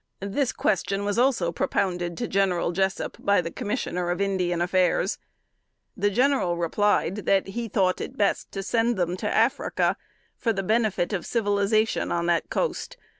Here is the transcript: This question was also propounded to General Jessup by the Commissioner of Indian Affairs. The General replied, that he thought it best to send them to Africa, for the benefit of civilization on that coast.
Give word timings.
This 0.19 0.51
question 0.51 1.05
was 1.05 1.19
also 1.19 1.51
propounded 1.51 2.17
to 2.17 2.27
General 2.27 2.71
Jessup 2.71 3.17
by 3.19 3.39
the 3.39 3.51
Commissioner 3.51 4.09
of 4.09 4.19
Indian 4.19 4.59
Affairs. 4.59 5.19
The 5.95 6.09
General 6.09 6.57
replied, 6.57 7.17
that 7.27 7.49
he 7.49 7.67
thought 7.67 8.01
it 8.01 8.17
best 8.17 8.51
to 8.53 8.63
send 8.63 8.95
them 8.97 9.15
to 9.17 9.29
Africa, 9.31 9.95
for 10.35 10.53
the 10.53 10.63
benefit 10.63 11.13
of 11.13 11.23
civilization 11.23 12.11
on 12.11 12.25
that 12.25 12.49
coast. 12.49 12.97